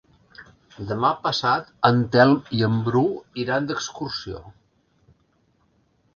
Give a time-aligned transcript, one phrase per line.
[0.91, 3.05] Demà passat en Telm i en Bru
[3.45, 4.43] iran d'excursió.